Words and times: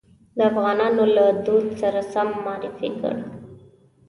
د 0.37 0.39
افغانانو 0.51 1.03
له 1.15 1.25
دود 1.45 1.65
سره 1.81 1.99
سم 2.13 2.29
معرفي 2.45 2.89
کړ. 2.99 3.15